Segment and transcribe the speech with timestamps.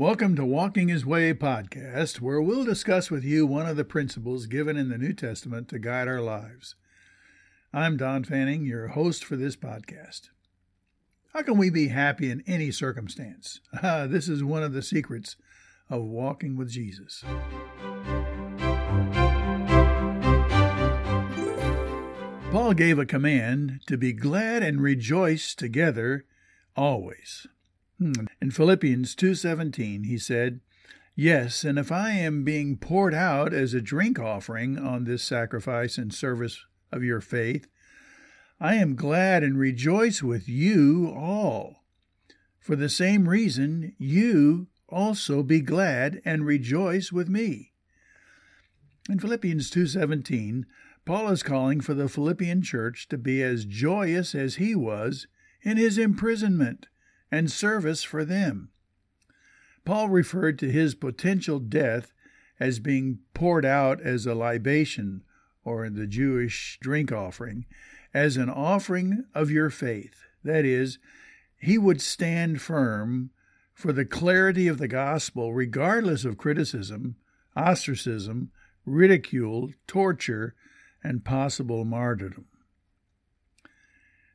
[0.00, 4.46] Welcome to Walking His Way podcast, where we'll discuss with you one of the principles
[4.46, 6.74] given in the New Testament to guide our lives.
[7.70, 10.30] I'm Don Fanning, your host for this podcast.
[11.34, 13.60] How can we be happy in any circumstance?
[13.82, 15.36] Ah, this is one of the secrets
[15.90, 17.22] of walking with Jesus.
[22.50, 26.24] Paul gave a command to be glad and rejoice together
[26.74, 27.46] always.
[28.00, 28.28] Hmm.
[28.40, 30.60] In Philippians 2:17 he said,
[31.14, 35.98] "Yes, and if I am being poured out as a drink offering on this sacrifice
[35.98, 37.68] and service of your faith,
[38.58, 41.84] I am glad and rejoice with you all.
[42.58, 47.74] For the same reason, you also be glad and rejoice with me."
[49.10, 50.64] In Philippians 2:17,
[51.04, 55.26] Paul is calling for the Philippian church to be as joyous as he was
[55.60, 56.86] in his imprisonment
[57.30, 58.70] and service for them.
[59.84, 62.12] Paul referred to his potential death
[62.58, 65.22] as being poured out as a libation,
[65.64, 67.64] or in the Jewish drink offering,
[68.12, 70.24] as an offering of your faith.
[70.44, 70.98] That is,
[71.58, 73.30] he would stand firm
[73.72, 77.16] for the clarity of the gospel, regardless of criticism,
[77.56, 78.50] ostracism,
[78.84, 80.54] ridicule, torture,
[81.02, 82.46] and possible martyrdom.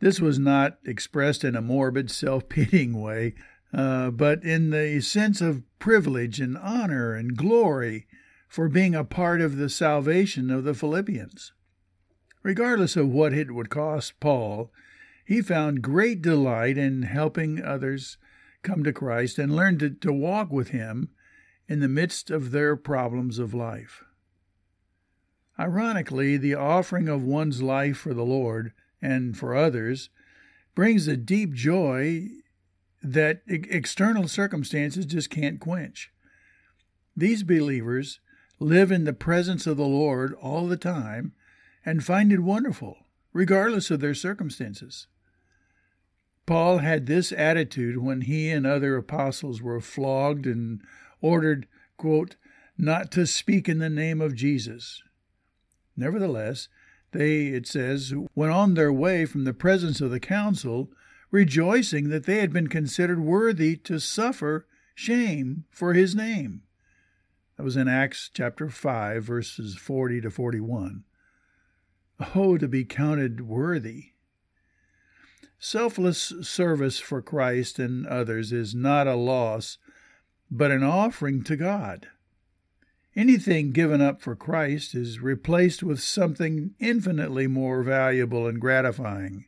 [0.00, 3.34] This was not expressed in a morbid, self pitying way,
[3.72, 8.06] uh, but in the sense of privilege and honor and glory
[8.48, 11.52] for being a part of the salvation of the Philippians.
[12.42, 14.70] Regardless of what it would cost Paul,
[15.24, 18.18] he found great delight in helping others
[18.62, 21.08] come to Christ and learn to, to walk with him
[21.68, 24.04] in the midst of their problems of life.
[25.58, 30.10] Ironically, the offering of one's life for the Lord and for others
[30.74, 32.28] brings a deep joy
[33.02, 36.10] that external circumstances just can't quench.
[37.16, 38.20] These believers
[38.58, 41.32] live in the presence of the Lord all the time
[41.84, 42.98] and find it wonderful,
[43.32, 45.06] regardless of their circumstances.
[46.46, 50.80] Paul had this attitude when he and other apostles were flogged and
[51.20, 52.36] ordered, quote,
[52.78, 55.02] not to speak in the name of Jesus.
[55.96, 56.68] Nevertheless,
[57.16, 60.90] they, it says, went on their way from the presence of the council,
[61.30, 66.62] rejoicing that they had been considered worthy to suffer shame for his name.
[67.56, 71.04] That was in Acts chapter 5, verses 40 to 41.
[72.34, 74.12] Oh, to be counted worthy.
[75.58, 79.78] Selfless service for Christ and others is not a loss,
[80.50, 82.08] but an offering to God.
[83.16, 89.46] Anything given up for Christ is replaced with something infinitely more valuable and gratifying.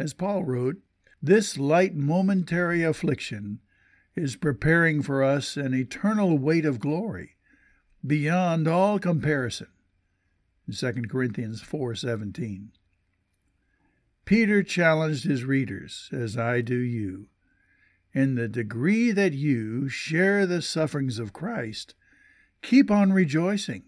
[0.00, 0.82] As Paul wrote,
[1.22, 3.60] this light momentary affliction
[4.16, 7.36] is preparing for us an eternal weight of glory
[8.04, 9.68] beyond all comparison.
[10.68, 12.72] 2 Corinthians 4:17.
[14.24, 17.28] Peter challenged his readers, as I do you,
[18.12, 21.94] in the degree that you share the sufferings of Christ,
[22.66, 23.84] keep on rejoicing,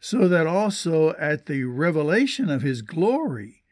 [0.00, 3.62] so that also at the revelation of his glory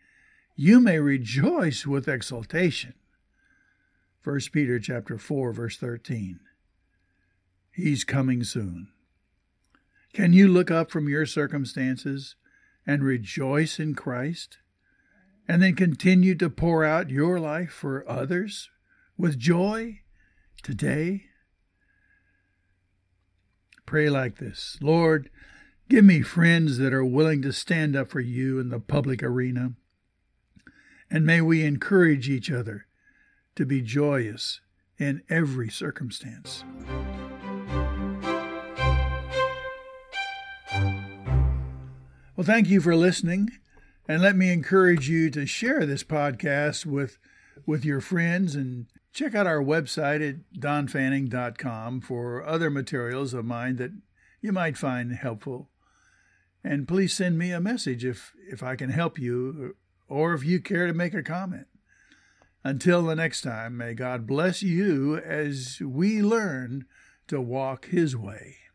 [0.55, 2.94] you may rejoice with exultation.
[4.22, 6.41] 1 Peter chapter 4 verse 13.
[7.72, 8.89] He's coming soon.
[10.15, 12.37] Can you look up from your circumstances
[12.87, 14.59] and rejoice in Christ
[15.49, 18.71] and then continue to pour out your life for others
[19.19, 20.00] with joy
[20.62, 21.25] today?
[23.86, 25.30] Pray like this Lord,
[25.88, 29.74] give me friends that are willing to stand up for you in the public arena.
[31.08, 32.86] And may we encourage each other
[33.54, 34.60] to be joyous
[34.98, 36.64] in every circumstance.
[42.36, 43.50] Well, thank you for listening.
[44.08, 47.19] And let me encourage you to share this podcast with,
[47.65, 48.87] with your friends and
[49.17, 53.93] Check out our website at donfanning.com for other materials of mine that
[54.43, 55.70] you might find helpful.
[56.62, 59.75] And please send me a message if, if I can help you
[60.06, 61.67] or if you care to make a comment.
[62.62, 66.85] Until the next time, may God bless you as we learn
[67.29, 68.65] to walk His way.